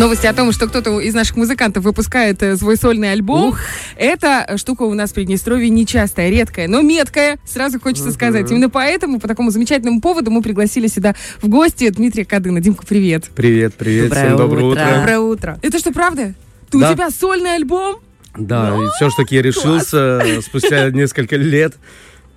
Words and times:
Новости 0.00 0.26
о 0.26 0.32
том, 0.32 0.50
что 0.52 0.66
кто-то 0.66 0.98
из 0.98 1.12
наших 1.12 1.36
музыкантов 1.36 1.84
выпускает 1.84 2.42
э, 2.42 2.56
свой 2.56 2.78
сольный 2.78 3.12
альбом. 3.12 3.50
Ух. 3.50 3.58
Эта 3.96 4.56
штука 4.56 4.84
у 4.84 4.94
нас 4.94 5.10
в 5.10 5.14
Приднестровье 5.14 5.68
нечастая, 5.68 6.30
редкая, 6.30 6.68
но 6.68 6.80
меткая, 6.80 7.38
сразу 7.44 7.78
хочется 7.78 8.10
сказать. 8.10 8.50
Именно 8.50 8.70
поэтому, 8.70 9.20
по 9.20 9.28
такому 9.28 9.50
замечательному 9.50 10.00
поводу, 10.00 10.30
мы 10.30 10.40
пригласили 10.40 10.86
сюда 10.86 11.14
в 11.42 11.48
гости 11.48 11.86
Дмитрия 11.90 12.24
Кадына. 12.24 12.62
Димка, 12.62 12.86
привет. 12.86 13.26
Привет, 13.36 13.74
привет, 13.74 14.08
доброе 14.08 14.24
всем 14.24 14.36
доброе 14.38 14.64
утро. 14.64 14.82
утро. 14.82 14.96
Доброе 14.96 15.18
утро. 15.18 15.58
Это 15.60 15.78
что, 15.78 15.92
правда? 15.92 16.34
Ты, 16.70 16.78
да. 16.78 16.90
У 16.92 16.94
тебя 16.94 17.10
сольный 17.10 17.56
альбом? 17.56 17.96
Да, 18.38 18.74
и 18.78 18.88
все, 18.96 19.10
что 19.10 19.26
я 19.28 19.42
решился 19.42 20.20
Класс. 20.22 20.46
спустя 20.46 20.90
несколько 20.92 21.36
лет 21.36 21.74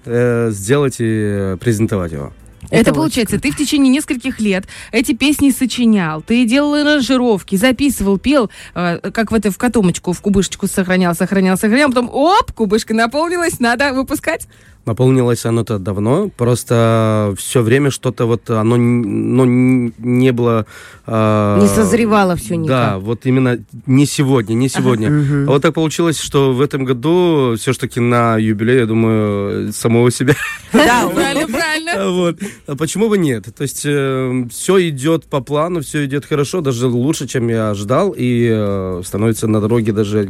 э, 0.04 0.50
сделать 0.52 0.98
и 1.00 1.56
презентовать 1.62 2.12
его. 2.12 2.34
Это, 2.70 2.76
это 2.76 2.94
получается, 2.94 3.40
ты 3.40 3.52
в 3.52 3.56
течение 3.56 3.92
нескольких 3.92 4.40
лет 4.40 4.66
эти 4.92 5.14
песни 5.14 5.52
сочинял, 5.52 6.22
ты 6.22 6.46
делал 6.46 6.74
аранжировки, 6.76 7.56
записывал, 7.56 8.18
пел, 8.18 8.50
э, 8.76 9.00
как 9.12 9.32
в 9.32 9.36
это 9.36 9.52
в 9.52 9.58
котомочку, 9.58 10.14
в 10.14 10.22
кубышечку 10.22 10.68
сохранял, 10.68 11.16
сохранял, 11.16 11.58
сохранял, 11.58 11.90
потом 11.90 12.10
оп, 12.12 12.52
кубышка 12.52 12.94
наполнилась, 12.94 13.60
надо 13.60 13.94
выпускать. 13.94 14.48
Наполнилось 14.86 15.46
оно-то 15.46 15.80
давно, 15.80 16.28
просто 16.28 17.34
все 17.38 17.62
время 17.62 17.90
что-то 17.90 18.26
вот 18.26 18.50
оно 18.50 18.76
ну, 18.76 19.46
не 19.46 20.32
было... 20.34 20.66
Э, 21.08 21.58
не 21.62 21.70
созревало 21.70 22.36
все 22.36 22.58
никак. 22.58 22.68
Да, 22.68 23.00
вот 23.00 23.26
именно 23.26 23.60
не 23.86 24.06
сегодня, 24.06 24.56
не 24.56 24.68
сегодня. 24.68 25.08
Ага. 25.08 25.44
А 25.44 25.52
вот 25.52 25.62
так 25.62 25.74
получилось, 25.74 26.20
что 26.20 26.52
в 26.52 26.60
этом 26.60 26.84
году 26.84 27.56
все-таки 27.58 28.02
на 28.02 28.36
юбилей, 28.36 28.80
я 28.80 28.86
думаю, 28.86 29.72
самого 29.72 30.12
себя. 30.12 30.36
Да, 30.74 31.10
правильно, 31.14 31.48
правильно. 31.48 32.12
Вот. 32.12 32.40
А 32.68 32.76
почему 32.76 33.10
бы 33.10 33.18
нет? 33.18 33.46
То 33.56 33.64
есть 33.64 33.84
э, 33.86 34.46
все 34.50 34.90
идет 34.90 35.26
по 35.26 35.42
плану, 35.42 35.82
все 35.82 36.06
идет 36.06 36.26
хорошо, 36.26 36.62
даже 36.62 36.88
лучше, 36.88 37.28
чем 37.28 37.48
я 37.50 37.70
ожидал, 37.70 38.14
и 38.16 38.50
э, 38.52 39.02
становится 39.06 39.48
на 39.48 39.62
дороге 39.62 39.92
даже 39.92 40.28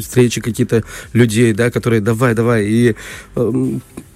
встречи 0.00 0.40
какие-то 0.40 0.82
людей, 1.12 1.52
да, 1.52 1.70
которые 1.70 2.00
давай, 2.00 2.34
давай, 2.34 2.66
и 2.66 2.96
э, 3.36 3.52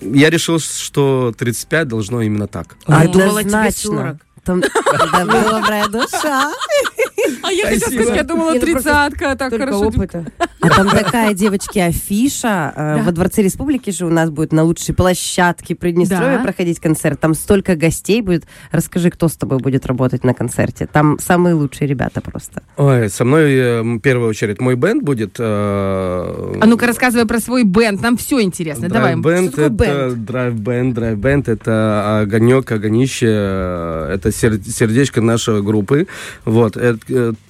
я 0.01 0.31
решил, 0.31 0.59
что 0.59 1.35
35 1.37 1.89
должно 1.89 2.23
именно 2.23 2.47
так. 2.47 2.77
А 2.87 3.05
я 3.05 3.11
думала, 3.11 3.43
тебе 3.45 3.71
40. 3.71 4.17
Там 4.45 4.63
добрая 4.63 5.87
душа. 5.89 6.53
А 7.43 7.53
я 7.53 7.67
хотела 7.67 7.91
сказать, 7.91 8.17
я 8.17 8.23
думала, 8.23 8.55
ну 8.55 8.61
тридцатка, 8.61 9.37
так 9.37 9.53
хорошо. 9.53 9.81
опыта. 9.81 10.25
А 10.61 10.69
там 10.69 10.89
такая, 10.91 11.33
девочки, 11.35 11.79
афиша. 11.79 12.73
Э, 12.77 13.03
во 13.03 13.13
Дворце 13.13 13.43
Республики 13.43 13.91
же 13.91 14.05
у 14.05 14.11
нас 14.11 14.31
будет 14.31 14.53
на 14.53 14.63
лучшей 14.63 14.95
площадке 14.95 15.75
Приднестровья 15.75 16.39
проходить 16.43 16.81
концерт. 16.81 17.19
Там 17.19 17.35
столько 17.35 17.77
гостей 17.77 18.21
будет. 18.21 18.45
Расскажи, 18.71 19.11
кто 19.11 19.29
с 19.29 19.37
тобой 19.37 19.59
будет 19.59 19.87
работать 19.87 20.23
на 20.23 20.35
концерте. 20.35 20.87
Там 20.87 21.19
самые 21.19 21.55
лучшие 21.55 21.89
ребята 21.89 22.21
просто. 22.21 22.63
Ой, 22.77 23.09
со 23.09 23.25
мной 23.25 23.55
э, 23.55 23.83
в 23.83 24.01
первую 24.01 24.29
очередь 24.29 24.61
мой 24.61 24.75
бенд 24.77 25.03
будет. 25.03 25.37
Э, 25.39 25.43
а 25.43 26.67
ну-ка 26.67 26.87
рассказывай 26.87 27.27
про 27.27 27.41
свой 27.41 27.65
бенд. 27.65 28.03
Нам 28.03 28.17
все 28.19 28.43
интересно. 28.43 28.89
Давай. 28.89 29.17
Бенд 29.17 29.59
это 29.59 30.15
драйв 30.15 30.55
бенд, 30.55 30.95
драйв 30.95 31.19
бенд 31.19 31.49
это 31.49 32.21
огонек, 32.21 32.71
огонище, 32.71 33.27
это 33.27 34.31
сердечко 34.31 35.21
нашей 35.21 35.63
группы. 35.63 36.07
Вот 36.45 36.77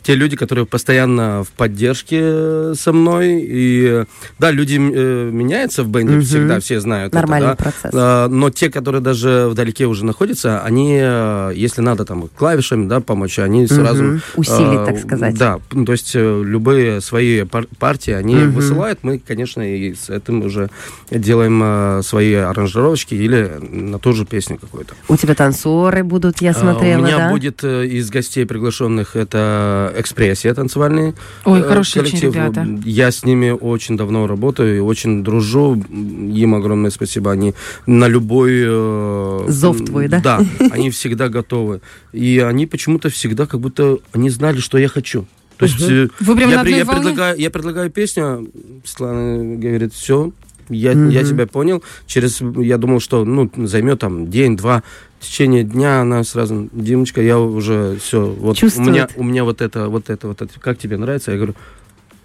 те 0.02 0.14
люди, 0.14 0.36
которые 0.36 0.66
постоянно 0.66 1.42
в 1.44 1.50
поддержке 1.50 2.74
со 2.74 2.92
мной. 2.92 2.99
И 3.22 4.04
да, 4.38 4.50
люди 4.50 4.76
э, 4.76 5.30
меняются 5.30 5.84
в 5.84 5.88
бенде, 5.88 6.14
угу. 6.14 6.22
всегда 6.22 6.60
все 6.60 6.80
знают. 6.80 7.12
Нормальный 7.12 7.52
это, 7.52 7.56
да? 7.56 7.70
процесс. 7.70 7.90
А, 7.94 8.28
но 8.28 8.50
те, 8.50 8.70
которые 8.70 9.00
даже 9.00 9.48
вдалеке 9.50 9.86
уже 9.86 10.04
находятся, 10.04 10.62
они, 10.62 10.98
э, 11.00 11.52
если 11.54 11.80
надо 11.80 12.04
там 12.04 12.28
клавишами 12.28 12.86
да, 12.88 13.00
помочь, 13.00 13.38
они 13.38 13.66
сразу... 13.66 14.04
Угу. 14.04 14.20
Усилить, 14.36 14.78
а, 14.78 14.86
так 14.86 14.98
сказать. 14.98 15.38
Да, 15.38 15.60
то 15.70 15.92
есть 15.92 16.12
э, 16.14 16.42
любые 16.44 17.00
свои 17.00 17.44
пар- 17.44 17.66
партии 17.78 18.12
они 18.12 18.36
угу. 18.36 18.56
высылают. 18.56 19.00
Мы, 19.02 19.18
конечно, 19.18 19.62
и 19.62 19.94
с 19.94 20.10
этим 20.10 20.44
уже 20.44 20.70
делаем 21.10 21.60
а, 21.62 22.00
свои 22.02 22.34
аранжировочки 22.34 23.14
или 23.14 23.50
на 23.60 23.98
ту 23.98 24.12
же 24.12 24.24
песню 24.24 24.58
какую-то. 24.58 24.94
У 25.08 25.16
тебя 25.16 25.34
танцоры 25.34 26.04
будут, 26.04 26.40
я 26.40 26.52
смотрела, 26.52 27.00
а, 27.00 27.02
У 27.02 27.06
меня 27.06 27.18
да? 27.18 27.30
будет 27.30 27.64
из 27.64 28.10
гостей 28.10 28.46
приглашенных 28.46 29.16
это 29.16 29.92
экспрессия 29.96 30.54
танцевальные. 30.54 31.14
Ой, 31.44 31.60
э, 31.60 31.62
хорошие 31.62 32.04
коллектив. 32.04 32.34
ребята. 32.34 32.66
Я 32.90 33.12
с 33.12 33.24
ними 33.24 33.50
очень 33.50 33.96
давно 33.96 34.26
работаю 34.26 34.76
и 34.76 34.80
очень 34.80 35.22
дружу. 35.22 35.76
Им 35.76 36.54
огромное 36.56 36.90
спасибо. 36.90 37.30
Они 37.30 37.54
на 37.86 38.08
любой... 38.08 38.62
Э, 38.64 39.44
Зов 39.48 39.84
твой, 39.84 40.08
да? 40.08 40.20
Да, 40.20 40.40
они 40.72 40.90
всегда 40.90 41.28
готовы. 41.28 41.82
И 42.12 42.40
они 42.40 42.66
почему-то 42.66 43.08
всегда 43.08 43.46
как 43.46 43.60
будто 43.60 43.98
они 44.12 44.28
знали, 44.28 44.58
что 44.58 44.76
я 44.76 44.88
хочу. 44.88 45.26
То 45.56 45.66
есть 45.66 45.80
угу. 45.80 46.10
Вы 46.20 46.36
прям 46.36 46.50
я, 46.50 46.64
на 46.64 46.68
я, 46.68 46.84
предлагаю, 46.84 47.38
я 47.38 47.50
предлагаю 47.50 47.90
песню, 47.90 48.50
Светлана 48.84 49.56
говорит, 49.56 49.92
все, 49.92 50.32
я, 50.68 50.92
mm 50.92 51.12
я 51.12 51.22
тебя 51.22 51.46
понял. 51.46 51.84
Через, 52.06 52.40
я 52.40 52.76
думал, 52.76 52.98
что 52.98 53.24
ну, 53.24 53.50
займет 53.56 54.00
там 54.00 54.30
день-два 54.30 54.82
в 55.20 55.26
течение 55.26 55.64
дня 55.64 56.00
она 56.00 56.24
сразу, 56.24 56.70
Димочка, 56.72 57.20
я 57.20 57.38
уже 57.38 57.98
все, 58.02 58.24
вот 58.24 58.60
у 58.62 58.80
меня, 58.80 59.06
у 59.16 59.22
меня 59.22 59.44
вот 59.44 59.60
это, 59.60 59.88
вот 59.88 60.08
это, 60.08 60.28
вот 60.28 60.40
это, 60.40 60.58
как 60.58 60.78
тебе 60.78 60.96
нравится? 60.96 61.30
Я 61.30 61.36
говорю, 61.36 61.54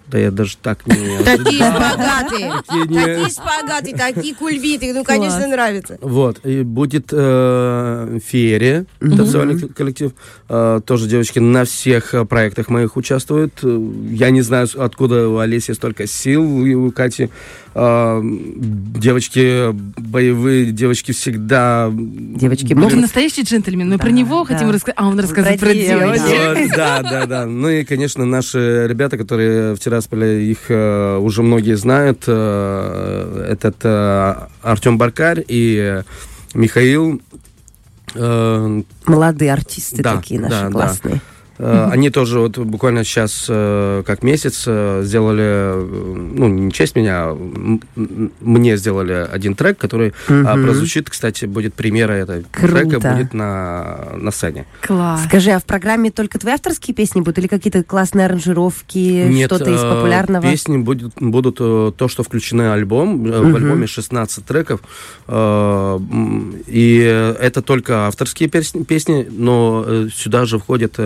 да 0.08 0.18
я 0.18 0.30
даже 0.30 0.56
так 0.56 0.86
не 0.86 0.94
Такие 1.24 1.58
шпагаты, 1.58 2.52
такие 2.68 3.28
шпагаты, 3.28 3.96
такие 3.96 4.34
кульбиты, 4.34 4.92
ну, 4.92 5.04
конечно, 5.04 5.46
нравится. 5.46 5.98
Вот, 6.00 6.44
и 6.44 6.62
будет 6.62 7.08
э, 7.12 8.18
феерия, 8.24 8.86
танцевальный 9.00 9.58
коллектив, 9.68 10.12
э, 10.48 10.80
тоже 10.84 11.08
девочки 11.08 11.38
на 11.38 11.64
всех 11.64 12.14
э, 12.14 12.24
проектах 12.24 12.68
моих 12.68 12.96
участвуют. 12.96 13.62
Я 13.62 14.30
не 14.30 14.42
знаю, 14.42 14.68
откуда 14.76 15.28
у 15.28 15.38
Олеси 15.38 15.72
столько 15.72 16.06
сил, 16.06 16.64
и 16.64 16.74
у 16.74 16.90
Кати. 16.92 17.30
Э, 17.78 18.22
девочки 18.22 19.70
боевые, 20.00 20.72
девочки 20.72 21.12
всегда... 21.12 21.92
Девочки, 21.92 22.72
ну, 22.72 22.88
ты 22.88 22.96
настоящий 22.96 23.42
джентльмен, 23.42 23.90
мы 23.90 23.98
про 23.98 24.08
него 24.08 24.44
хотим 24.44 24.70
рассказать, 24.70 24.94
а 24.96 25.06
он 25.06 25.20
рассказывает 25.20 25.60
про 25.60 25.74
девочек. 25.74 26.74
Да, 26.74 27.02
да, 27.02 27.26
да. 27.26 27.44
Ну 27.44 27.68
и, 27.68 27.84
конечно, 27.84 28.24
наши 28.24 28.86
ребята, 28.88 29.18
которые 29.18 29.74
вчера 29.74 29.96
Тирасполя, 29.96 30.38
их 30.38 30.70
э, 30.70 31.18
уже 31.18 31.42
многие 31.42 31.76
знают. 31.76 32.24
Э, 32.26 33.46
этот 33.50 33.76
э, 33.82 34.34
Артем 34.62 34.96
Баркарь 34.96 35.44
и 35.46 36.02
Михаил. 36.54 37.20
Э, 38.14 38.82
Молодые 39.04 39.52
артисты 39.52 40.02
да, 40.02 40.16
такие 40.16 40.40
наши 40.40 40.62
да, 40.62 40.70
классные. 40.70 41.14
Да. 41.16 41.35
Mm-hmm. 41.58 41.90
Они 41.90 42.10
тоже 42.10 42.40
вот 42.40 42.58
буквально 42.58 43.04
сейчас, 43.04 43.46
э, 43.48 44.02
как 44.06 44.22
месяц, 44.22 44.64
э, 44.66 45.02
сделали, 45.04 45.74
ну, 45.74 46.48
не 46.48 46.72
честь 46.72 46.96
меня, 46.96 47.30
а 47.30 47.38
мне 48.40 48.76
сделали 48.76 49.26
один 49.30 49.54
трек, 49.54 49.78
который 49.78 50.12
mm-hmm. 50.28 50.64
прозвучит, 50.64 51.10
кстати, 51.10 51.46
будет 51.46 51.74
премьера 51.74 52.12
этого 52.12 52.42
Круто. 52.50 52.74
трека, 52.74 53.14
будет 53.14 53.34
на, 53.34 54.08
на 54.16 54.30
сцене. 54.30 54.66
Класс. 54.82 55.24
Скажи, 55.24 55.50
а 55.50 55.58
в 55.58 55.64
программе 55.64 56.10
только 56.10 56.38
твои 56.38 56.54
авторские 56.54 56.94
песни 56.94 57.20
будут 57.20 57.38
или 57.38 57.46
какие-то 57.46 57.82
классные 57.82 58.26
аранжировки, 58.26 59.26
Нет, 59.28 59.46
что-то 59.46 59.70
из 59.70 59.80
популярного? 59.80 60.42
песни 60.42 60.76
будут, 60.76 61.14
будут 61.16 61.56
то, 61.56 62.08
что 62.08 62.22
включено 62.22 62.70
в 62.70 62.72
альбом. 62.72 63.24
Mm-hmm. 63.24 63.52
В 63.52 63.56
альбоме 63.56 63.86
16 63.86 64.44
треков. 64.44 64.80
И 66.66 67.34
это 67.40 67.62
только 67.62 68.06
авторские 68.06 68.48
песни, 68.48 69.26
но 69.30 70.08
сюда 70.12 70.44
же 70.44 70.58
входят 70.58 70.98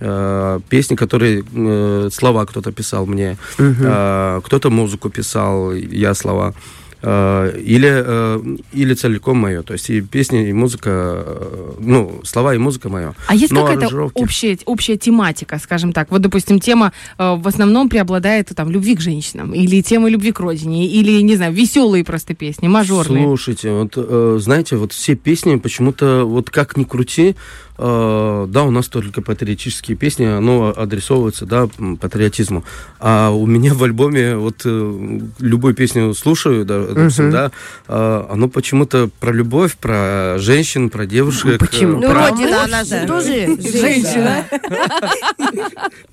э, 0.00 0.60
песни, 0.68 0.96
которые 0.96 1.44
э, 1.54 2.08
слова 2.12 2.46
кто-то 2.46 2.72
писал 2.72 3.06
мне, 3.06 3.36
угу. 3.58 3.74
э, 3.80 4.40
кто-то 4.44 4.70
музыку 4.70 5.10
писал, 5.10 5.72
я 5.72 6.14
слова. 6.14 6.54
Э, 7.00 7.56
или, 7.56 7.88
э, 7.88 8.56
или 8.72 8.94
целиком 8.94 9.38
мое. 9.38 9.62
То 9.62 9.72
есть 9.72 9.88
и 9.88 10.00
песни, 10.00 10.48
и 10.48 10.52
музыка, 10.52 10.90
э, 10.90 11.72
ну, 11.78 12.20
слова 12.24 12.54
и 12.54 12.58
музыка 12.58 12.88
мое. 12.88 13.14
А 13.28 13.34
есть 13.36 13.54
какая-то 13.54 14.10
общая, 14.14 14.58
общая 14.64 14.96
тематика, 14.96 15.60
скажем 15.60 15.92
так? 15.92 16.10
Вот, 16.10 16.22
допустим, 16.22 16.58
тема 16.58 16.92
в 17.16 17.46
основном 17.46 17.88
преобладает 17.88 18.48
там 18.48 18.70
любви 18.70 18.96
к 18.96 19.00
женщинам, 19.00 19.54
или 19.54 19.80
тема 19.80 20.08
любви 20.08 20.32
к 20.32 20.40
родине, 20.40 20.88
или, 20.88 21.20
не 21.22 21.36
знаю, 21.36 21.52
веселые 21.52 22.02
просто 22.02 22.34
песни, 22.34 22.66
мажорные. 22.66 23.24
Слушайте, 23.24 23.70
вот, 23.70 24.42
знаете, 24.42 24.76
вот 24.76 24.92
все 24.92 25.14
песни 25.14 25.56
почему-то, 25.56 26.24
вот 26.24 26.50
как 26.50 26.76
ни 26.76 26.84
крути, 26.84 27.36
да, 27.78 28.64
у 28.64 28.70
нас 28.70 28.88
только 28.88 29.22
патриотические 29.22 29.96
песни, 29.96 30.24
оно 30.24 30.74
адресовывается, 30.76 31.46
да, 31.46 31.68
патриотизму. 32.00 32.64
А 32.98 33.30
у 33.30 33.46
меня 33.46 33.74
в 33.74 33.82
альбоме 33.84 34.36
вот 34.36 34.62
любую 34.64 35.74
песню 35.74 36.12
слушаю, 36.14 36.64
да, 36.64 36.86
допустим, 36.86 37.26
угу. 37.26 37.32
да, 37.32 37.52
а, 37.86 38.28
оно 38.30 38.48
почему-то 38.48 39.08
про 39.20 39.32
любовь, 39.32 39.76
про 39.76 40.36
женщин, 40.38 40.90
про 40.90 41.06
девушек. 41.06 41.44
Ну, 41.44 41.58
почему? 41.58 42.00
Ну, 42.00 42.08
про 42.08 42.30
родина, 42.30 42.64
она 42.64 42.84
же 42.84 43.06
тоже 43.06 43.56
женщина. 43.60 44.44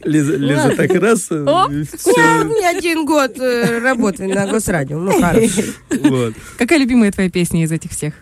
Лиза, 0.04 0.70
так 0.76 0.92
раз... 0.92 1.28
Э, 1.32 1.46
Я 2.16 2.44
не 2.44 2.66
один 2.66 3.06
год 3.06 3.40
э, 3.40 3.80
работаю 3.80 4.34
на 4.34 4.48
Госрадио, 4.48 5.00
ну 5.00 5.20
хорошо. 5.20 5.62
Какая 6.58 6.80
любимая 6.80 7.12
твоя 7.12 7.30
песня 7.30 7.64
из 7.64 7.72
этих 7.72 7.92
всех? 7.92 8.14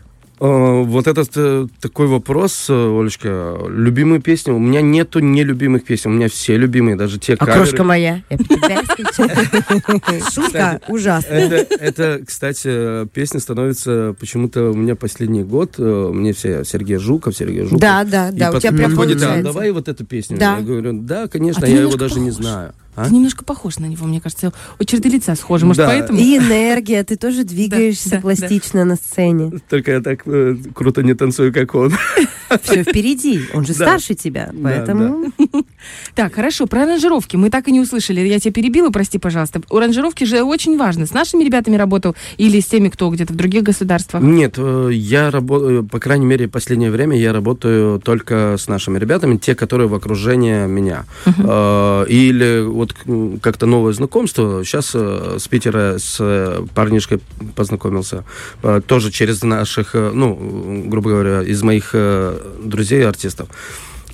Э, 0.44 0.84
вот 0.84 1.08
этот 1.08 1.30
э, 1.38 1.68
такой 1.80 2.08
вопрос, 2.08 2.66
э, 2.68 2.74
Олечка. 2.74 3.58
Любимые 3.70 4.22
песни? 4.22 4.52
У 4.52 4.60
меня 4.60 4.82
нету 4.82 5.20
нелюбимых 5.20 5.86
песен. 5.86 6.12
У 6.12 6.16
меня 6.16 6.28
все 6.28 6.58
любимые, 6.58 6.98
даже 6.98 7.18
те 7.18 7.36
а 7.36 7.46
крошка 7.46 7.86
моя. 7.86 8.24
Шутка 10.34 10.82
ужасная. 10.90 11.66
Это, 11.80 12.20
кстати, 12.28 13.08
песня 13.14 13.40
становится 13.40 14.18
почему-то 14.20 14.72
у 14.72 14.74
меня 14.74 14.98
последний 14.98 15.44
год. 15.44 15.78
Мне 15.78 16.34
все 16.34 16.66
Сергей 16.66 16.98
Жуков, 16.98 17.38
Сергей 17.38 17.64
Жуков. 17.64 17.80
Да, 17.80 18.04
да, 18.04 18.32
да. 18.34 18.52
у 18.52 18.60
тебя 18.60 18.74
прям 18.74 19.44
давай 19.44 19.72
вот 19.72 19.88
эту 19.88 20.06
песню. 20.06 20.38
Да. 20.38 20.58
Я 20.58 20.62
говорю, 20.62 20.92
да, 21.04 21.30
конечно, 21.30 21.66
а 21.66 21.70
я 21.70 21.84
его 21.84 21.96
даже 21.96 22.20
не 22.20 22.32
знаю. 22.32 22.74
А? 22.96 23.08
Ты 23.08 23.14
немножко 23.14 23.44
похож 23.44 23.80
на 23.80 23.86
него, 23.86 24.06
мне 24.06 24.22
кажется. 24.22 24.54
У 24.80 24.84
черты 24.84 25.10
лица 25.10 25.36
схожи, 25.36 25.66
может, 25.66 25.80
да. 25.80 25.88
поэтому? 25.88 26.20
И 26.20 26.38
энергия, 26.38 27.04
ты 27.04 27.16
тоже 27.16 27.44
двигаешься 27.44 28.12
да, 28.12 28.20
пластично 28.22 28.82
да. 28.82 28.86
на 28.86 28.96
сцене. 28.96 29.52
Только 29.70 29.92
я 29.92 30.02
так 30.02 30.22
э, 30.26 30.56
круто 30.74 31.02
не 31.02 31.14
танцую, 31.14 31.54
как 31.54 31.74
он. 31.76 31.94
Все 32.62 32.84
впереди, 32.84 33.42
он 33.54 33.66
же 33.66 33.74
старше 33.74 34.14
тебя, 34.14 34.52
поэтому... 34.62 35.32
Так, 36.16 36.36
хорошо, 36.36 36.66
про 36.68 36.84
аранжировки 36.84 37.36
мы 37.36 37.50
так 37.50 37.68
и 37.68 37.72
не 37.72 37.82
услышали. 37.82 38.22
Я 38.22 38.40
тебя 38.40 38.54
перебила, 38.54 38.90
прости, 38.90 39.18
пожалуйста. 39.18 39.62
Аранжировки 39.70 40.24
же 40.24 40.44
очень 40.44 40.78
важно. 40.78 41.06
С 41.06 41.14
нашими 41.14 41.44
ребятами 41.44 41.76
работал 41.76 42.16
или 42.38 42.60
с 42.60 42.68
теми, 42.68 42.90
кто 42.90 43.10
где-то 43.10 43.34
в 43.34 43.36
других 43.36 43.64
государствах? 43.64 44.24
Нет, 44.24 44.56
э, 44.58 44.90
я 44.94 45.32
работаю, 45.32 45.84
по 45.84 46.00
крайней 46.00 46.26
мере, 46.26 46.48
последнее 46.48 46.92
время 46.92 47.18
я 47.18 47.34
работаю 47.34 48.00
только 48.00 48.56
с 48.58 48.68
нашими 48.68 48.98
ребятами, 49.00 49.38
те, 49.38 49.56
которые 49.56 49.88
в 49.88 49.94
окружении 49.94 50.68
меня. 50.68 51.06
Uh-huh. 51.26 52.08
Или 52.08 52.64
вот 52.66 52.96
как-то 53.42 53.66
новое 53.66 53.94
знакомство. 53.94 54.64
Сейчас 54.64 54.92
э, 54.94 55.38
с 55.40 55.48
Питера 55.48 55.98
с 55.98 56.18
э, 56.20 56.66
парнишкой 56.74 57.20
познакомился. 57.56 58.24
Э, 58.62 58.82
тоже 58.86 59.12
через 59.12 59.44
наших, 59.44 59.94
ну, 59.94 60.86
грубо 60.88 61.10
говоря, 61.12 61.42
из 61.42 61.62
моих 61.64 61.92
друзей, 62.64 63.06
артистов. 63.08 63.50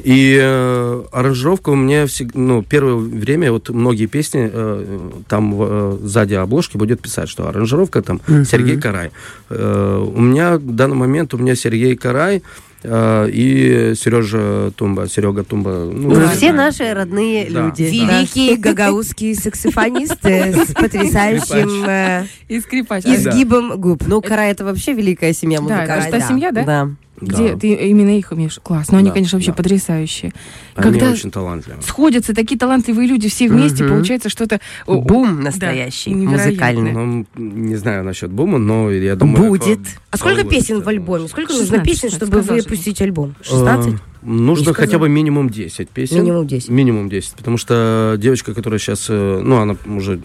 И 0.02 0.40
э, 0.42 1.04
аранжировка 1.12 1.72
у 1.72 1.76
меня 1.76 2.08
всегда, 2.08 2.40
ну, 2.40 2.64
первое 2.64 2.96
время, 2.96 3.52
вот 3.52 3.70
многие 3.70 4.06
песни, 4.06 4.50
э, 4.52 5.00
там 5.28 5.54
э, 5.58 5.98
сзади 6.02 6.36
обложки 6.36 6.78
будет 6.78 7.02
писать, 7.02 7.28
что 7.28 7.50
аранжировка 7.50 8.02
там 8.02 8.22
mm-hmm. 8.26 8.46
Сергей 8.46 8.80
Карай. 8.80 9.12
Э, 9.50 10.10
у 10.16 10.22
меня 10.22 10.58
в 10.58 10.76
данный 10.76 10.96
момент, 10.96 11.34
у 11.34 11.38
меня 11.38 11.56
Сергей 11.56 11.98
Карай, 11.98 12.44
а, 12.82 13.26
и 13.26 13.94
Сережа 13.96 14.72
Тумба, 14.76 15.10
Серега 15.10 15.44
Тумба. 15.44 15.90
Ну, 15.92 16.12
Вы 16.12 16.28
все 16.30 16.54
наши 16.54 16.94
родные 16.94 17.50
да, 17.50 17.66
люди. 17.66 17.84
Да. 17.84 17.90
Великие 17.90 18.56
гагаузские 18.56 19.36
саксофонисты 19.36 20.56
с 20.70 20.74
потрясающим 20.74 21.86
э, 21.86 22.26
изгибом 22.48 23.80
губ. 23.80 24.04
Ну, 24.08 24.22
Кара 24.22 24.44
это 24.44 24.64
вообще 24.64 24.94
великая 24.94 25.34
семья 25.34 25.60
музыкантов. 25.60 26.10
Да, 26.10 26.18
это 26.18 26.28
семья, 26.28 26.52
да? 26.52 26.64
Да. 26.64 26.90
Где 27.22 27.54
да. 27.54 27.60
ты 27.60 27.74
именно 27.74 28.18
их 28.18 28.32
умеешь? 28.32 28.60
Класс. 28.62 28.88
Но 28.90 28.94
ну, 28.94 29.00
они, 29.00 29.10
да, 29.10 29.14
конечно, 29.14 29.38
вообще 29.38 29.52
да. 29.52 29.58
потрясающие. 29.58 30.34
Они 30.76 30.92
Когда 30.92 31.12
очень 31.12 31.32
талантливые. 31.32 31.82
Сходятся 31.82 32.34
такие 32.34 32.58
талантливые 32.58 33.08
люди 33.08 33.30
все 33.30 33.48
вместе, 33.48 33.84
угу. 33.84 33.94
получается 33.94 34.30
что-то... 34.30 34.60
Бум 34.86 35.42
настоящий, 35.42 36.14
да, 36.14 36.32
музыкальный. 36.32 36.92
Ну, 36.92 37.26
не 37.36 37.76
знаю 37.76 38.04
насчет 38.04 38.32
бума, 38.32 38.58
но 38.58 38.92
я 38.92 39.16
думаю... 39.16 39.50
Будет. 39.50 39.80
А 40.12 40.18
сколько 40.18 40.44
песен 40.44 40.82
в 40.82 40.88
альбоме? 40.88 41.28
Сколько 41.28 41.54
нужно 41.54 41.84
песен, 41.84 42.10
чтобы 42.10 42.42
выпустить 42.42 43.02
альбом? 43.02 43.36
16? 43.42 43.96
Нужно 44.22 44.74
хотя 44.74 44.98
бы 45.00 45.08
минимум 45.08 45.50
10 45.50 45.90
песен. 45.90 46.18
Минимум 46.18 46.48
10. 46.48 46.70
Минимум 46.70 47.10
10. 47.10 47.36
Потому 47.36 47.58
что 47.58 48.16
девочка, 48.18 48.54
которая 48.54 48.80
сейчас, 48.80 49.08
э, 49.10 49.42
ну, 49.44 49.58
она 49.58 49.78
уже 49.86 50.20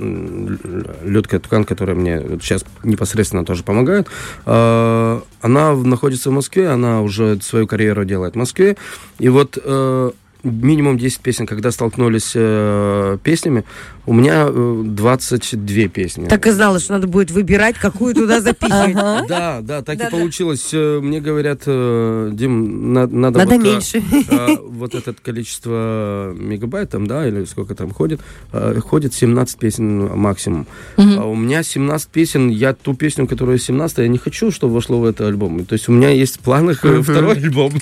Людка 1.04 1.38
Тукан, 1.38 1.64
которая 1.64 1.96
мне 1.96 2.20
сейчас 2.42 2.64
непосредственно 2.82 3.44
тоже 3.44 3.62
помогает, 3.62 4.08
э, 4.46 5.20
она 5.40 5.74
находится 5.74 6.30
в 6.30 6.32
Москве, 6.32 6.68
она 6.68 7.02
уже 7.02 7.40
свою 7.40 7.66
карьеру 7.66 8.04
делает 8.04 8.34
в 8.34 8.38
Москве. 8.38 8.76
И 9.18 9.28
вот 9.28 9.58
э, 9.62 10.10
минимум 10.44 10.98
10 10.98 11.20
песен, 11.20 11.46
когда 11.46 11.70
столкнулись 11.70 12.32
э, 12.34 13.18
песнями, 13.22 13.64
у 14.06 14.12
меня 14.12 14.48
22 14.50 15.76
э, 15.76 15.88
песни. 15.88 16.26
Так 16.26 16.46
и 16.46 16.50
знала, 16.50 16.78
что 16.78 16.92
надо 16.92 17.06
будет 17.06 17.30
выбирать, 17.30 17.76
какую 17.76 18.14
туда 18.14 18.40
записывать. 18.40 18.94
Да, 18.94 19.60
да, 19.62 19.82
так 19.82 20.00
и 20.00 20.10
получилось. 20.10 20.68
Э, 20.72 21.00
мне 21.00 21.20
говорят, 21.20 21.62
э, 21.66 22.30
Дим, 22.32 22.92
надо... 22.92 23.38
Надо 23.38 23.58
меньше. 23.58 24.02
Вот 24.64 24.94
это 24.94 25.14
количество 25.14 26.34
мегабайт 26.36 26.90
там, 26.90 27.06
да, 27.06 27.26
или 27.26 27.44
сколько 27.44 27.74
там 27.74 27.90
ходит, 27.92 28.20
ходит 28.52 29.14
17 29.14 29.58
песен 29.58 30.18
максимум. 30.18 30.66
А 30.96 31.24
у 31.24 31.34
меня 31.34 31.62
17 31.62 32.08
песен, 32.08 32.48
я 32.48 32.74
ту 32.74 32.94
песню, 32.94 33.26
которая 33.26 33.58
17, 33.58 33.98
я 33.98 34.08
не 34.08 34.18
хочу, 34.18 34.50
чтобы 34.50 34.74
вошло 34.74 35.00
в 35.00 35.04
этот 35.04 35.26
альбом. 35.26 35.64
То 35.64 35.74
есть 35.74 35.88
у 35.88 35.92
меня 35.92 36.10
есть 36.10 36.36
в 36.36 36.40
планах 36.40 36.78
второй 36.78 37.36
альбом. 37.36 37.72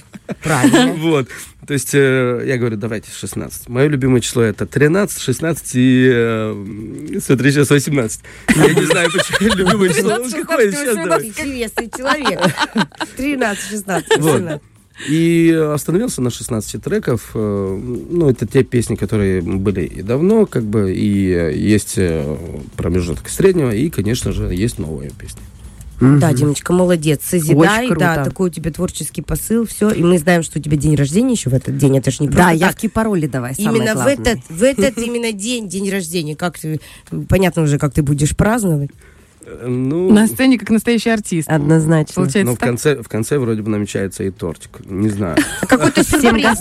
Правильно. 0.43 0.93
Вот. 1.03 1.29
То 1.67 1.75
есть 1.75 1.95
я 1.95 2.57
говорю, 2.59 2.77
давайте 2.77 3.11
16. 3.11 3.69
Мое 3.69 3.87
любимое 3.87 4.21
число 4.21 4.43
это 4.43 4.67
13, 4.67 5.21
16 5.21 5.71
и 5.75 6.11
э, 6.13 7.21
смотри, 7.21 7.53
сейчас 7.53 7.71
18. 7.71 8.21
Я 8.57 8.75
не 8.75 8.85
знаю, 8.85 9.09
почему 9.13 9.55
любимое 9.55 9.89
число. 9.91 10.19
Какое 10.43 10.73
сейчас? 10.73 11.23
Интересный 11.25 11.91
человек. 11.97 12.41
13, 13.17 13.71
16, 13.71 14.13
17. 14.13 14.63
И 15.09 15.51
остановился 15.75 16.21
на 16.21 16.31
16 16.31 16.83
треков. 16.83 17.31
Э, 17.35 17.79
ну, 17.79 18.29
это 18.29 18.47
те 18.47 18.63
песни, 18.63 18.97
которые 18.97 19.41
были 19.43 19.85
и 19.85 20.03
давно, 20.03 20.47
как 20.47 20.65
бы, 20.65 20.93
и 20.93 21.55
есть 21.57 21.95
э, 21.97 22.37
промежуток 22.77 23.29
среднего, 23.29 23.71
и, 23.71 23.89
конечно 23.91 24.33
же, 24.33 24.53
есть 24.53 24.79
новые 24.79 25.11
песни. 25.11 25.43
Mm-hmm. 26.03 26.19
Да, 26.19 26.33
Димочка, 26.33 26.73
молодец. 26.73 27.21
Созидай, 27.25 27.89
да, 27.97 28.25
такой 28.25 28.51
у 28.51 28.53
тебя 28.53 28.73
творческий 28.73 29.23
посыл, 29.23 29.67
все. 29.67 29.91
И 29.91 30.03
мы 30.03 30.19
знаем, 30.19 30.43
что 30.43 30.59
у 30.59 30.63
тебя 30.63 30.77
день 30.77 30.97
рождения 30.97 31.33
еще 31.33 31.49
в 31.49 31.55
этот 31.55 31.77
день. 31.77 31.97
Это 31.97 32.11
ж 32.11 32.21
не 32.21 32.29
Да, 32.29 32.51
явки 32.51 32.89
пароли 32.89 33.27
давай. 33.27 33.55
Именно 33.57 33.95
в 33.95 34.07
этот, 34.07 34.41
в 34.49 34.63
этот 34.63 34.99
именно 34.99 35.33
день, 35.33 35.69
день 35.69 35.89
рождения. 35.91 36.35
Как 36.35 36.59
ты, 36.59 36.81
понятно 37.29 37.63
уже, 37.63 37.79
как 37.79 37.95
ты 37.95 38.03
будешь 38.03 38.37
праздновать. 38.37 38.91
Ну, 39.65 40.11
на 40.11 40.27
сцене 40.27 40.59
как 40.59 40.71
настоящий 40.71 41.11
артист. 41.11 41.49
Однозначно. 41.49 42.15
Получается 42.15 42.51
Но 42.51 42.55
в 42.55 42.59
конце, 42.59 43.03
в 43.03 43.09
конце 43.09 43.39
вроде 43.39 43.63
бы 43.63 43.71
намечается 43.71 44.25
и 44.25 44.31
тортик. 44.31 44.81
Не 44.85 45.09
знаю. 45.09 45.37
А 45.61 45.67
какой-то 45.67 46.05
сюрприз, 46.05 46.61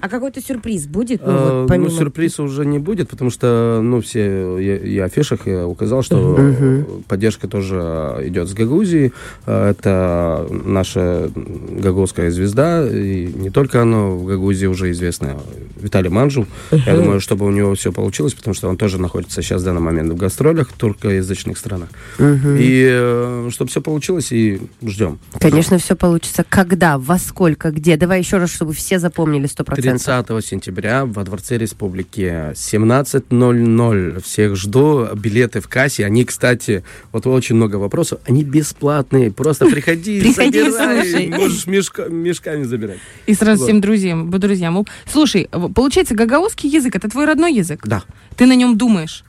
А 0.00 0.08
какой-то 0.08 0.40
сюрприз 0.40 0.86
будет? 0.86 1.24
Ну, 1.24 1.66
помимо... 1.68 1.88
ну, 1.88 1.96
сюрприза 1.96 2.42
уже 2.42 2.66
не 2.66 2.78
будет, 2.78 3.08
потому 3.08 3.30
что, 3.30 3.80
ну, 3.82 4.00
все, 4.00 4.58
я, 4.58 5.04
афишах 5.04 5.46
я 5.46 5.66
указал, 5.66 6.02
что 6.02 6.84
поддержка 7.08 7.48
тоже 7.48 7.76
идет 8.24 8.48
с 8.48 8.54
Гагаузии. 8.54 9.12
Это 9.46 10.46
наша 10.50 11.30
гагаузская 11.34 12.30
звезда, 12.30 12.86
и 12.86 13.26
не 13.26 13.50
только 13.50 13.82
она 13.82 14.06
в 14.06 14.24
Гагаузии 14.24 14.66
уже 14.66 14.90
известная. 14.90 15.36
Виталий 15.80 16.10
Манжул. 16.10 16.46
Я 16.72 16.96
думаю, 16.96 17.20
чтобы 17.20 17.46
у 17.46 17.50
него 17.50 17.74
все 17.74 17.92
получилось, 17.92 18.34
потому 18.34 18.54
что 18.54 18.68
он 18.68 18.76
тоже 18.76 19.00
находится 19.00 19.42
сейчас 19.42 19.62
в 19.62 19.64
данный 19.64 19.80
момент 19.80 20.12
в 20.12 20.16
гастролях 20.16 20.70
в 20.70 20.72
туркоязычных 20.72 21.58
странах 21.58 21.75
странах. 21.76 21.88
Угу. 22.18 22.56
И 22.58 22.86
э, 22.88 23.48
чтобы 23.52 23.70
все 23.70 23.80
получилось, 23.80 24.32
и 24.32 24.60
ждем. 24.82 25.18
Конечно, 25.38 25.78
все 25.78 25.94
получится. 25.94 26.44
Когда, 26.48 26.98
во 26.98 27.18
сколько, 27.18 27.70
где? 27.70 27.96
Давай 27.96 28.20
еще 28.20 28.38
раз, 28.38 28.50
чтобы 28.50 28.72
все 28.72 28.98
запомнили 28.98 29.48
100%. 29.48 29.74
30 29.74 30.44
сентября 30.44 31.04
во 31.04 31.24
Дворце 31.24 31.58
Республики 31.58 32.52
17.00. 32.52 34.22
Всех 34.22 34.56
жду. 34.56 35.08
Билеты 35.14 35.60
в 35.60 35.68
кассе. 35.68 36.06
Они, 36.06 36.24
кстати, 36.24 36.84
вот 37.12 37.26
очень 37.26 37.56
много 37.56 37.76
вопросов. 37.76 38.20
Они 38.26 38.42
бесплатные. 38.44 39.30
Просто 39.30 39.66
приходи, 39.70 40.20
приходи 40.20 40.70
забирай. 40.70 41.28
Можешь 41.28 41.66
мешками 41.66 42.64
забирать. 42.64 42.98
И 43.26 43.34
сразу 43.34 43.64
всем 43.64 43.80
друзьям, 43.80 44.30
друзьям. 44.30 44.84
Слушай, 45.10 45.48
получается, 45.74 46.14
гагаузский 46.14 46.68
язык, 46.68 46.96
это 46.96 47.08
твой 47.08 47.24
родной 47.26 47.54
язык? 47.54 47.86
Да. 47.86 48.02
Ты 48.36 48.46
на 48.46 48.54
нем 48.54 48.76
думаешь? 48.76 49.24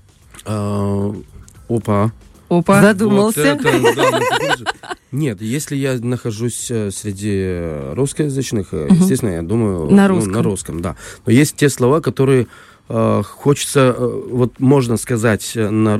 А, 0.46 1.14
опа. 1.70 2.12
Опа. 2.50 2.82
Задумался. 2.82 3.56
Вот 3.56 3.66
это, 3.66 3.96
да, 3.96 4.96
Нет, 5.12 5.42
если 5.42 5.76
я 5.76 5.98
нахожусь 6.00 6.68
э, 6.70 6.92
среди 6.92 7.94
русскоязычных, 7.94 8.74
угу. 8.74 8.94
естественно, 8.94 9.32
я 9.32 9.42
думаю 9.42 9.90
на 9.92 10.08
русском. 10.08 10.32
Ну, 10.32 10.38
на 10.38 10.44
русском, 10.44 10.82
да. 10.82 10.96
Но 11.26 11.32
есть 11.32 11.56
те 11.56 11.70
слова, 11.70 12.00
которые 12.00 12.48
э, 12.90 13.24
хочется, 13.26 13.96
э, 13.98 14.22
вот 14.32 14.60
можно 14.60 14.98
сказать, 14.98 15.52
на, 15.56 16.00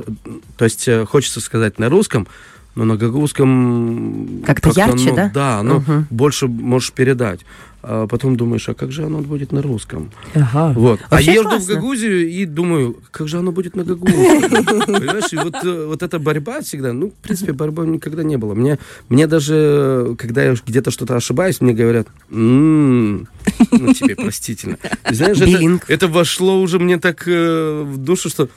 то 0.56 0.64
есть 0.64 0.88
э, 0.88 1.04
хочется 1.04 1.40
сказать 1.40 1.78
на 1.78 1.90
русском, 1.90 2.26
но 2.74 2.84
на 2.84 2.96
гагаузском... 2.96 4.42
Как-то 4.46 4.68
как 4.68 4.76
ярче, 4.76 5.10
ну, 5.10 5.16
да? 5.16 5.30
Да, 5.34 5.62
ну, 5.62 5.76
угу. 5.78 6.06
больше 6.10 6.46
можешь 6.46 6.92
передать 6.92 7.40
а 7.80 8.06
потом 8.08 8.36
думаешь, 8.36 8.68
а 8.68 8.74
как 8.74 8.90
же 8.90 9.04
оно 9.04 9.18
будет 9.18 9.52
на 9.52 9.62
русском? 9.62 10.10
Ага. 10.34 10.72
Вот. 10.74 11.00
а 11.10 11.20
я 11.20 11.34
еду 11.34 11.58
в 11.58 11.66
Гагузию 11.66 12.28
и 12.28 12.44
думаю, 12.44 12.96
как 13.10 13.28
же 13.28 13.38
оно 13.38 13.52
будет 13.52 13.76
на 13.76 13.84
гагузском? 13.84 14.64
Понимаешь, 14.86 15.32
и 15.32 15.36
вот, 15.36 15.54
э, 15.62 15.86
вот 15.86 16.02
эта 16.02 16.18
борьба 16.18 16.60
всегда, 16.60 16.92
ну, 16.92 17.10
в 17.10 17.14
принципе, 17.14 17.52
борьбы 17.52 17.86
никогда 17.86 18.24
не 18.24 18.36
было. 18.36 18.54
Мне, 18.54 18.78
мне 19.08 19.26
даже, 19.26 20.16
когда 20.18 20.42
я 20.42 20.56
где-то 20.66 20.90
что-то 20.90 21.14
ошибаюсь, 21.14 21.60
мне 21.60 21.72
говорят, 21.72 22.08
м-м, 22.30 23.28
ну, 23.70 23.94
тебе 23.94 24.16
простительно. 24.16 24.78
Знаешь, 25.08 25.38
это, 25.40 25.92
это 25.92 26.08
вошло 26.08 26.60
уже 26.60 26.78
мне 26.78 26.98
так 26.98 27.24
э, 27.26 27.82
в 27.86 27.96
душу, 27.98 28.28
что 28.28 28.48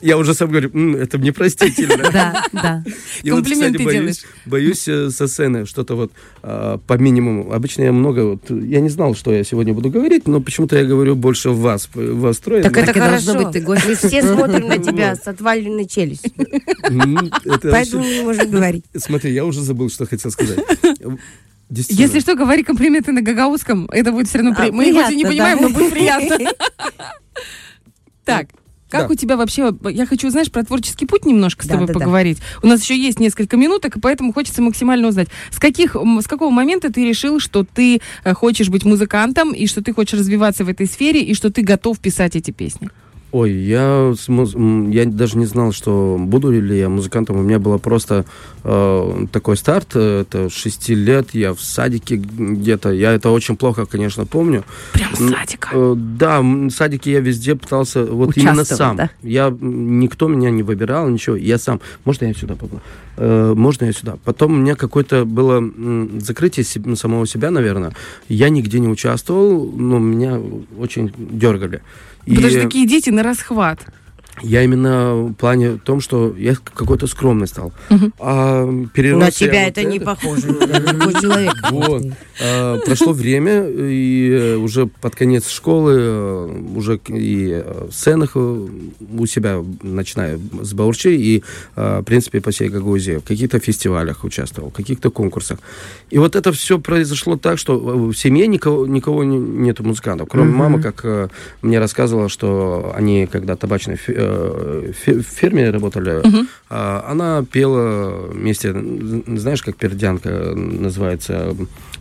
я 0.00 0.18
уже 0.18 0.34
сам 0.34 0.50
говорю, 0.50 0.96
это 0.96 1.18
мне 1.18 1.32
простительно. 1.32 2.10
Да, 2.16 2.44
да. 2.52 2.84
И 3.22 3.30
вот, 3.30 3.44
кстати, 3.44 3.82
боюсь, 3.82 4.24
боюсь 4.46 4.88
э, 4.88 5.10
со 5.10 5.26
сцены 5.26 5.66
что-то 5.66 5.96
вот 5.96 6.12
а, 6.42 6.78
по 6.78 6.94
минимуму. 6.94 7.52
Обычно 7.52 7.82
я 7.82 7.92
много, 7.92 8.20
вот, 8.20 8.50
я 8.50 8.80
не 8.80 8.88
знал, 8.88 9.14
что 9.14 9.32
я 9.32 9.44
сегодня 9.44 9.74
буду 9.74 9.90
говорить, 9.90 10.26
но 10.26 10.40
почему-то 10.40 10.76
я 10.76 10.84
говорю 10.84 11.16
больше 11.16 11.50
в 11.50 11.60
вас, 11.60 11.88
в 11.92 12.20
вас 12.20 12.38
трое. 12.38 12.62
Так 12.62 12.76
это 12.76 12.92
хорошо. 12.92 13.34
быть, 13.34 13.50
ты 13.50 13.60
гость. 13.60 13.86
Мы 13.86 13.94
все 13.96 14.22
смотрим 14.34 14.68
на 14.68 14.78
тебя 14.78 15.16
с 15.16 15.26
отваленной 15.26 15.86
челюстью. 15.86 16.32
Поэтому 17.62 18.04
не 18.04 18.22
можем 18.22 18.50
говорить. 18.50 18.84
Смотри, 18.96 19.32
я 19.32 19.44
уже 19.44 19.60
забыл, 19.60 19.90
что 19.90 20.06
хотел 20.06 20.30
сказать. 20.30 20.58
Если 21.68 22.20
что, 22.20 22.36
говори 22.36 22.62
комплименты 22.62 23.12
на 23.12 23.22
гагаузском, 23.22 23.88
это 23.90 24.12
будет 24.12 24.28
все 24.28 24.38
равно... 24.38 24.54
А, 24.56 24.70
Мы 24.70 24.86
его 24.86 25.02
не 25.10 25.24
понимаем, 25.24 25.58
но 25.60 25.70
будет 25.70 25.92
приятно. 25.92 26.38
Так, 28.24 28.48
как 28.96 29.08
да. 29.08 29.12
у 29.12 29.16
тебя 29.16 29.36
вообще... 29.36 29.74
Я 29.90 30.06
хочу, 30.06 30.30
знаешь, 30.30 30.50
про 30.50 30.64
творческий 30.64 31.06
путь 31.06 31.26
немножко 31.26 31.64
с 31.64 31.66
да, 31.66 31.74
тобой 31.74 31.88
да, 31.88 31.94
поговорить. 31.94 32.38
Да. 32.38 32.60
У 32.62 32.66
нас 32.70 32.82
еще 32.82 32.96
есть 32.98 33.20
несколько 33.20 33.56
минуток, 33.56 33.96
и 33.96 34.00
поэтому 34.00 34.32
хочется 34.32 34.62
максимально 34.62 35.08
узнать. 35.08 35.28
С, 35.50 35.58
каких, 35.58 35.94
с 35.94 36.26
какого 36.26 36.50
момента 36.50 36.92
ты 36.92 37.06
решил, 37.06 37.40
что 37.40 37.64
ты 37.64 38.00
э, 38.24 38.34
хочешь 38.34 38.68
быть 38.68 38.84
музыкантом, 38.84 39.52
и 39.52 39.66
что 39.66 39.82
ты 39.82 39.92
хочешь 39.92 40.18
развиваться 40.18 40.64
в 40.64 40.68
этой 40.68 40.86
сфере, 40.86 41.22
и 41.22 41.34
что 41.34 41.50
ты 41.50 41.62
готов 41.62 41.98
писать 41.98 42.36
эти 42.36 42.50
песни? 42.50 42.90
Ой, 43.36 43.52
я, 43.52 44.14
я 44.88 45.04
даже 45.04 45.36
не 45.36 45.44
знал, 45.44 45.72
что 45.72 46.16
буду 46.18 46.50
ли 46.50 46.78
я 46.78 46.88
музыкантом. 46.88 47.36
У 47.36 47.42
меня 47.42 47.58
было 47.58 47.76
просто 47.76 48.24
э, 48.64 49.26
такой 49.30 49.58
старт. 49.58 49.94
Это 49.94 50.48
6 50.48 50.88
лет, 50.88 51.34
я 51.34 51.52
в 51.52 51.60
садике 51.60 52.16
где-то. 52.16 52.92
Я 52.92 53.12
это 53.12 53.28
очень 53.28 53.58
плохо, 53.58 53.84
конечно, 53.84 54.24
помню. 54.24 54.64
Прям 54.94 55.14
с 55.14 55.18
садика? 55.18 55.68
Э, 55.70 55.94
да, 55.96 56.40
в 56.40 56.70
садике 56.70 57.12
я 57.12 57.20
везде 57.20 57.56
пытался, 57.56 58.06
вот 58.06 58.34
именно 58.38 58.64
сам. 58.64 58.96
Да? 58.96 59.10
Я, 59.22 59.54
никто 59.60 60.28
меня 60.28 60.50
не 60.50 60.62
выбирал, 60.62 61.06
ничего. 61.10 61.36
Я 61.36 61.58
сам. 61.58 61.82
Можно 62.06 62.24
я 62.24 62.32
сюда 62.32 62.54
попал? 62.54 62.80
Э, 63.18 63.52
можно 63.54 63.84
я 63.84 63.92
сюда? 63.92 64.16
Потом 64.24 64.52
у 64.54 64.56
меня 64.56 64.76
какое-то 64.76 65.26
было 65.26 65.62
закрытие 66.20 66.64
самого 66.64 67.26
себя, 67.26 67.50
наверное. 67.50 67.92
Я 68.30 68.48
нигде 68.48 68.80
не 68.80 68.88
участвовал, 68.88 69.70
но 69.76 69.98
меня 69.98 70.40
очень 70.78 71.12
дергали. 71.18 71.82
Потому 72.26 72.48
что 72.50 72.62
такие 72.62 72.86
дети 72.86 73.10
на 73.10 73.22
расхват. 73.22 73.80
Я 74.42 74.62
именно 74.62 75.14
в 75.14 75.34
плане 75.34 75.78
том, 75.82 76.00
что 76.00 76.34
я 76.36 76.54
какой-то 76.54 77.06
скромный 77.06 77.46
стал. 77.46 77.72
Угу. 77.90 78.12
А, 78.18 78.66
На 78.66 78.86
тебя 78.94 79.14
вот 79.14 79.40
это, 79.40 79.56
это 79.56 79.84
не 79.84 79.98
похоже. 79.98 80.52
Такой 80.54 81.14
человек. 81.14 81.54
Вот. 81.70 82.02
А, 82.42 82.78
прошло 82.84 83.12
время, 83.12 83.66
и 83.66 84.30
э, 84.30 84.56
уже 84.56 84.86
под 84.86 85.16
конец 85.16 85.48
школы, 85.48 85.94
э, 85.96 86.62
уже 86.76 87.00
и 87.08 87.62
э, 87.64 87.86
в 87.90 87.94
сценах 87.94 88.36
у 88.36 89.26
себя, 89.26 89.64
начиная 89.82 90.38
с 90.62 90.74
Баурчи, 90.74 91.08
и, 91.08 91.42
в 91.74 92.02
принципе, 92.02 92.40
по 92.40 92.50
всей 92.50 92.68
Гагаузии, 92.68 93.16
в 93.16 93.24
каких-то 93.24 93.58
фестивалях 93.58 94.24
участвовал, 94.24 94.70
в 94.70 94.74
каких-то 94.74 95.10
конкурсах. 95.10 95.58
И 96.10 96.18
вот 96.18 96.36
это 96.36 96.52
все 96.52 96.78
произошло 96.78 97.36
так, 97.36 97.58
что 97.58 97.78
в 97.78 98.14
семье 98.14 98.46
никого, 98.46 98.86
никого 98.86 99.24
нету 99.24 99.82
музыкантов, 99.82 100.28
кроме 100.28 100.50
угу. 100.50 100.58
мамы, 100.58 100.82
как 100.82 101.30
мне 101.62 101.78
рассказывала, 101.78 102.28
что 102.28 102.92
они, 102.94 103.26
когда 103.26 103.56
табачный 103.56 103.96
в 104.26 105.22
ферме 105.22 105.70
работали, 105.70 106.20
угу. 106.26 106.46
она 106.68 107.44
пела 107.50 108.28
вместе, 108.32 108.74
знаешь, 109.26 109.62
как 109.62 109.76
пердянка 109.76 110.52
называется, 110.54 111.54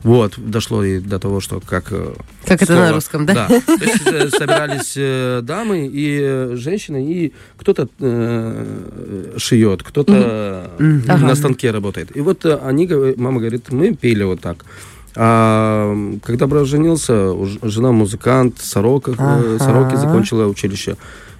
вот, 0.05 0.33
дошло 0.37 0.83
и 0.83 0.99
до 0.99 1.17
того, 1.17 1.39
что 1.39 1.59
как... 1.59 1.91
Э, 1.91 2.13
как 2.45 2.63
слово, 2.63 2.79
это 2.79 2.89
на 2.89 2.93
русском, 2.93 3.25
да? 3.25 3.33
Да. 3.33 3.47
То 3.47 3.85
есть 3.85 4.05
э, 4.05 4.29
собирались 4.29 4.93
э, 4.95 5.41
дамы 5.41 5.89
и 5.91 6.51
женщины, 6.53 7.03
и 7.03 7.33
кто-то 7.57 7.89
э, 7.99 9.33
шьет, 9.37 9.81
кто-то 9.81 10.69
угу. 10.77 11.25
на 11.25 11.33
станке 11.33 11.71
работает. 11.71 12.15
И 12.15 12.21
вот 12.21 12.45
они, 12.45 12.87
мама 13.17 13.39
говорит, 13.39 13.71
мы 13.71 13.95
пели 13.95 14.21
вот 14.23 14.41
так. 14.41 14.65
А 15.15 15.95
когда 16.23 16.45
брат 16.45 16.67
женился, 16.67 17.33
жена 17.63 17.91
музыкант, 17.91 18.59
Сорока, 18.59 19.13
ага. 19.17 19.57
Сороки 19.57 19.95
закончила 19.95 20.45
училище. 20.45 20.97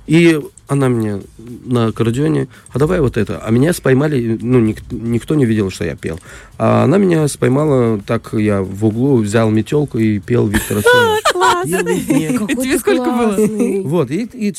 И 0.07 0.41
она 0.67 0.89
мне 0.89 1.21
на 1.65 1.87
аккордеоне, 1.87 2.47
а 2.69 2.79
давай 2.79 2.99
вот 2.99 3.17
это. 3.17 3.39
А 3.39 3.51
меня 3.51 3.73
споймали, 3.73 4.37
ну, 4.41 4.59
ник, 4.59 4.79
никто 4.91 5.35
не 5.35 5.45
видел, 5.45 5.69
что 5.69 5.85
я 5.85 5.95
пел. 5.95 6.19
А 6.57 6.83
она 6.83 6.97
меня 6.97 7.27
споймала, 7.27 7.99
так 8.05 8.33
я 8.33 8.61
в 8.61 8.85
углу 8.85 9.17
взял 9.17 9.49
метелку 9.49 9.97
и 9.97 10.19
пел 10.19 10.47
Виктора 10.47 10.81
Цоя. 10.81 11.19
Тебе 11.65 12.79
сколько 12.79 13.11
было? 13.11 13.87
Вот, 13.87 14.11
и 14.11 14.53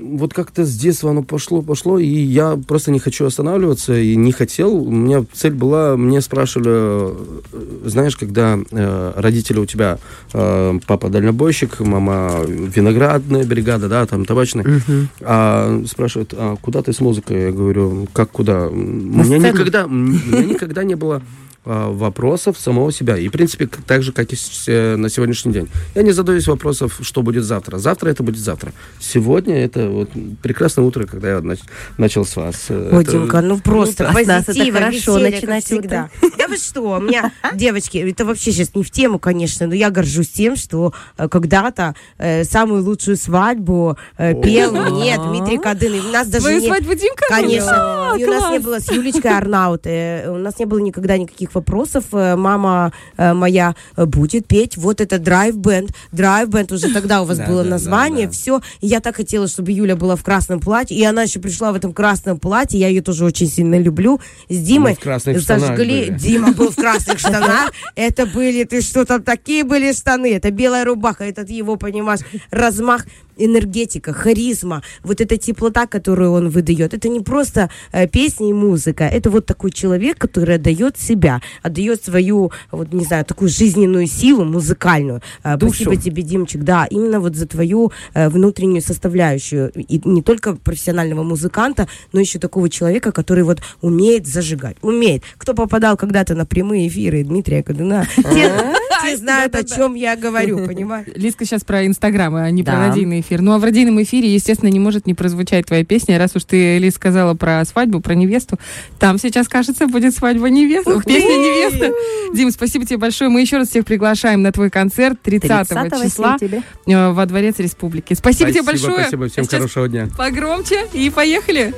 вот 0.00 0.34
как-то 0.34 0.64
с 0.64 0.76
детства 0.76 1.10
оно 1.10 1.22
пошло, 1.22 1.62
пошло, 1.62 1.98
и 1.98 2.06
я 2.06 2.58
просто 2.66 2.90
не 2.90 2.98
хочу 2.98 3.26
останавливаться, 3.26 3.98
и 3.98 4.16
не 4.16 4.32
хотел. 4.32 4.74
У 4.74 4.90
меня 4.90 5.24
цель 5.32 5.52
была, 5.52 5.96
мне 5.96 6.20
спрашивали, 6.20 6.70
э, 6.70 7.88
знаешь, 7.88 8.16
когда 8.16 8.58
э, 8.70 9.12
родители 9.16 9.58
у 9.58 9.66
тебя, 9.66 9.98
э, 10.32 10.78
папа 10.86 11.08
дальнобойщик, 11.08 11.80
мама 11.80 12.40
виноградная 12.46 13.44
бригада, 13.44 13.88
да, 13.88 14.06
там 14.06 14.24
табачная, 14.24 14.64
uh-huh. 14.64 15.06
а 15.20 15.82
спрашивают, 15.86 16.34
а 16.36 16.56
куда 16.56 16.82
ты 16.82 16.92
с 16.92 17.00
музыкой? 17.00 17.42
Я 17.42 17.52
говорю, 17.52 18.08
как 18.12 18.30
куда? 18.30 18.68
У 18.68 18.74
меня 18.74 19.38
никогда, 19.38 19.86
у 19.86 19.90
меня 19.90 20.44
никогда 20.44 20.84
не 20.84 20.94
было 20.94 21.22
вопросов 21.68 22.58
самого 22.58 22.92
себя. 22.92 23.16
И, 23.16 23.28
в 23.28 23.32
принципе, 23.32 23.68
так 23.86 24.02
же, 24.02 24.12
как 24.12 24.32
и 24.32 24.36
э, 24.66 24.96
на 24.96 25.08
сегодняшний 25.08 25.52
день. 25.52 25.68
Я 25.94 26.02
не 26.02 26.12
задаюсь 26.12 26.46
вопросов, 26.46 26.98
что 27.02 27.22
будет 27.22 27.44
завтра. 27.44 27.78
Завтра 27.78 28.10
это 28.10 28.22
будет 28.22 28.40
завтра. 28.40 28.72
Сегодня 29.00 29.64
это 29.64 29.88
вот 29.88 30.10
прекрасное 30.42 30.84
утро, 30.84 31.06
когда 31.06 31.28
я 31.30 31.38
нач- 31.38 31.64
начал 31.98 32.24
с 32.24 32.36
вас. 32.36 32.66
Э, 32.68 32.90
Ой, 32.92 33.02
это... 33.02 33.12
Димка, 33.12 33.40
ну 33.40 33.58
просто 33.58 34.08
ну, 34.08 34.14
позитива, 34.14 34.78
хорошо 34.78 35.18
начинать 35.18 35.64
всегда. 35.64 36.10
Да 36.38 36.48
вы 36.48 36.56
что, 36.56 36.82
у 36.82 37.00
меня, 37.00 37.32
девочки, 37.54 37.98
это 37.98 38.24
вообще 38.24 38.52
сейчас 38.52 38.74
не 38.74 38.82
в 38.82 38.90
тему, 38.90 39.18
конечно, 39.18 39.66
но 39.66 39.74
я 39.74 39.90
горжусь 39.90 40.30
тем, 40.30 40.56
что 40.56 40.92
э, 41.16 41.28
когда-то 41.28 41.94
э, 42.18 42.44
самую 42.44 42.82
лучшую 42.84 43.16
свадьбу 43.16 43.96
э, 44.16 44.34
пел 44.40 44.72
мне 44.72 45.16
Дмитрий 45.28 45.58
Кадын. 45.58 46.06
У 46.06 46.12
нас 46.12 46.28
даже 46.28 46.44
Твою 46.44 46.60
свадьбу 46.62 46.94
Димка? 46.94 47.24
Конечно. 47.28 48.14
И 48.18 48.24
у 48.24 48.30
нас 48.30 48.50
не 48.50 48.58
было 48.58 48.80
с 48.80 48.90
Юлечкой 48.90 49.36
Арнаут, 49.36 49.86
у 49.86 50.38
нас 50.38 50.58
не 50.58 50.64
было 50.64 50.78
никогда 50.78 51.18
никаких 51.18 51.52
вопросов. 51.58 52.04
Э, 52.12 52.36
мама 52.36 52.92
э, 53.16 53.34
моя 53.34 53.74
э, 53.96 54.06
будет 54.06 54.46
петь 54.46 54.76
вот 54.76 55.00
это 55.00 55.18
драйв-бенд. 55.18 55.90
Драйв-бенд 56.12 56.72
уже 56.72 56.92
тогда 56.92 57.22
у 57.22 57.24
вас 57.24 57.38
было 57.38 57.62
название. 57.62 58.28
Все. 58.30 58.60
Я 58.80 59.00
так 59.00 59.16
хотела, 59.16 59.48
чтобы 59.48 59.72
Юля 59.72 59.96
была 59.96 60.16
в 60.16 60.22
красном 60.22 60.60
платье. 60.60 60.96
И 60.96 61.04
она 61.04 61.22
еще 61.22 61.40
пришла 61.40 61.72
в 61.72 61.74
этом 61.74 61.92
красном 61.92 62.38
платье. 62.38 62.78
Я 62.78 62.88
ее 62.88 63.02
тоже 63.02 63.24
очень 63.24 63.48
сильно 63.48 63.78
люблю. 63.78 64.20
С 64.48 64.58
Димой 64.58 64.96
зажгли. 65.24 66.10
Дима 66.10 66.52
был 66.52 66.70
в 66.70 66.76
красных 66.84 67.18
штанах. 67.18 67.72
Это 67.94 68.26
были, 68.26 68.64
ты 68.64 68.80
что 68.80 69.04
там, 69.04 69.22
такие 69.22 69.64
были 69.64 69.92
штаны. 69.92 70.34
Это 70.34 70.50
белая 70.50 70.84
рубаха. 70.84 71.24
Этот 71.24 71.50
его, 71.50 71.76
понимаешь, 71.76 72.20
размах 72.50 73.06
энергетика, 73.38 74.12
харизма, 74.12 74.82
вот 75.02 75.20
эта 75.20 75.36
теплота, 75.36 75.86
которую 75.86 76.32
он 76.32 76.48
выдает. 76.48 76.94
Это 76.94 77.08
не 77.08 77.20
просто 77.20 77.70
э, 77.92 78.06
песни 78.08 78.50
и 78.50 78.52
музыка, 78.52 79.04
это 79.04 79.30
вот 79.30 79.46
такой 79.46 79.70
человек, 79.70 80.18
который 80.18 80.56
отдает 80.56 80.98
себя, 80.98 81.40
отдает 81.62 82.04
свою, 82.04 82.52
вот 82.70 82.92
не 82.92 83.04
знаю, 83.04 83.24
такую 83.24 83.48
жизненную 83.48 84.06
силу 84.06 84.44
музыкальную. 84.44 85.22
Э, 85.44 85.56
спасибо 85.56 85.96
тебе, 85.96 86.22
Димчик, 86.22 86.62
да, 86.62 86.86
именно 86.90 87.20
вот 87.20 87.36
за 87.36 87.46
твою 87.46 87.92
э, 88.14 88.28
внутреннюю 88.28 88.82
составляющую. 88.82 89.70
И 89.74 90.00
не 90.04 90.22
только 90.22 90.54
профессионального 90.54 91.22
музыканта, 91.22 91.88
но 92.12 92.20
еще 92.20 92.38
такого 92.38 92.68
человека, 92.68 93.12
который 93.12 93.44
вот 93.44 93.60
умеет 93.80 94.26
зажигать, 94.26 94.76
умеет. 94.82 95.22
Кто 95.36 95.54
попадал 95.54 95.96
когда-то 95.96 96.34
на 96.34 96.46
прямые 96.46 96.88
эфиры 96.88 97.24
Дмитрия 97.24 97.62
Кадуна, 97.62 98.06
те 98.16 98.52
знают, 99.16 99.54
о 99.54 99.64
чем 99.64 99.94
я 99.94 100.16
говорю, 100.16 100.64
понимаешь? 100.66 101.06
Лиска 101.14 101.44
сейчас 101.44 101.64
про 101.64 101.86
Инстаграм, 101.86 102.34
а 102.34 102.50
не 102.50 102.62
про 102.62 102.88
радийный 102.88 103.20
эфир. 103.20 103.40
Ну, 103.40 103.52
а 103.52 103.58
в 103.58 103.64
радийном 103.64 104.02
эфире, 104.02 104.32
естественно, 104.32 104.70
не 104.70 104.78
может 104.78 105.06
не 105.06 105.14
прозвучать 105.14 105.66
твоя 105.66 105.84
песня. 105.84 106.18
Раз 106.18 106.36
уж 106.36 106.44
ты, 106.44 106.78
Лиз, 106.78 106.94
сказала 106.94 107.34
про 107.34 107.64
свадьбу, 107.64 108.00
про 108.00 108.14
невесту, 108.14 108.58
там 108.98 109.18
сейчас, 109.18 109.48
кажется, 109.48 109.86
будет 109.86 110.14
свадьба 110.14 110.50
невесты. 110.50 111.00
Песня 111.04 111.36
невесты. 111.36 111.92
Дим, 112.34 112.50
спасибо 112.50 112.84
тебе 112.84 112.98
большое. 112.98 113.30
Мы 113.30 113.40
еще 113.40 113.58
раз 113.58 113.68
всех 113.68 113.84
приглашаем 113.84 114.42
на 114.42 114.52
твой 114.52 114.70
концерт 114.70 115.20
30, 115.22 115.68
30 115.68 116.02
числа 116.02 116.36
э, 116.40 117.10
во 117.10 117.26
Дворец 117.26 117.58
Республики. 117.58 118.14
Спасибо, 118.14 118.50
спасибо 118.50 118.52
тебе 118.52 118.62
большое. 118.62 119.00
Спасибо, 119.00 119.28
всем 119.28 119.44
сейчас 119.44 119.58
хорошего 119.60 119.88
дня. 119.88 120.08
Погромче 120.16 120.86
и 120.92 121.10
поехали. 121.10 121.74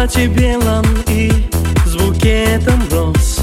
аромате 0.00 0.28
белом 0.28 0.84
и 1.08 1.30
с 1.84 1.94
букетом 1.94 2.80
роз 2.90 3.40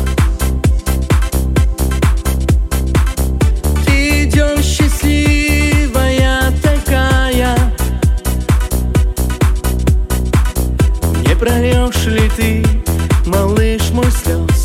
Ты 3.86 4.24
идешь 4.24 4.66
счастливая 4.66 6.52
такая. 6.64 7.56
Не 11.28 11.36
прорешь 11.36 12.06
ли 12.06 12.30
ты, 12.36 12.66
малыш 13.28 13.92
мой 13.92 14.10
слез 14.12 14.57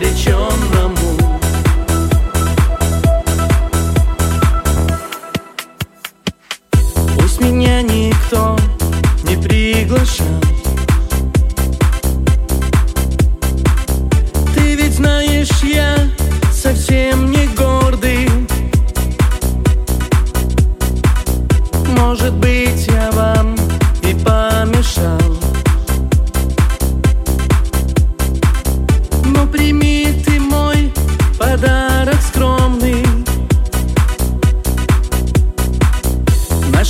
but 0.00 0.08
it 0.08 0.16
shows. 0.16 0.39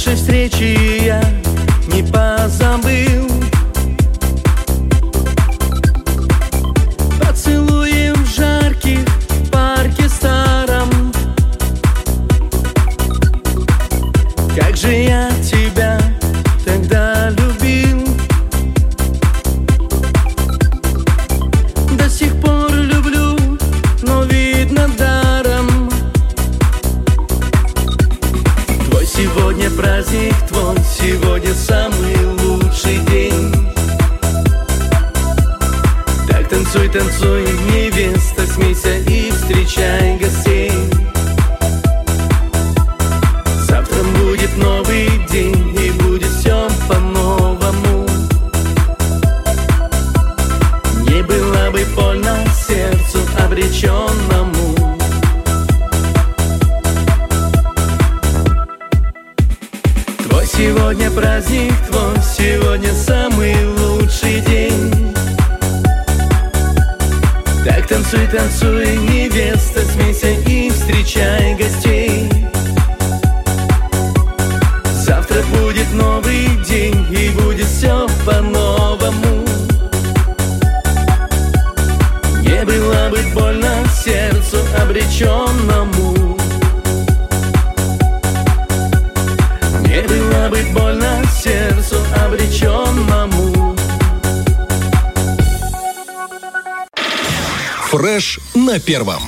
нашей 0.01 0.17
встречи 0.17 1.05
я 1.05 1.23
не 1.93 2.03
позволю 2.03 2.60
noite 36.93 37.50
Танцуй, 68.11 68.27
танцуй, 68.27 68.97
невеста, 68.97 69.83
смейся 69.85 70.31
и 70.49 70.69
встречай 70.71 71.55
гостей. 71.55 72.29
Завтра 74.93 75.41
будет 75.55 75.93
новый 75.93 76.49
день 76.67 77.07
и 77.13 77.29
будет 77.41 77.69
все 77.69 78.09
по-новому. 78.27 79.45
Не 82.43 82.65
было 82.65 83.11
бы 83.11 83.21
больно 83.33 83.77
сердцу 84.05 84.59
обреченному 84.83 85.80
Фреш 97.91 98.39
на 98.55 98.79
первом. 98.79 99.23